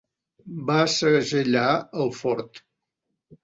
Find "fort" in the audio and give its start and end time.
2.23-2.67